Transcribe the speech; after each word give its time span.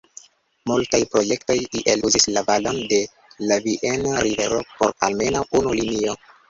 Multaj 0.71 0.99
projektoj 1.15 1.57
iel 1.81 2.01
uzis 2.09 2.27
la 2.39 2.45
valon 2.49 2.81
de 2.95 3.03
la 3.53 3.61
Vieno-rivero 3.69 4.67
por 4.77 4.99
almenaŭ 5.11 5.49
unu 5.63 5.81
linio. 5.83 6.23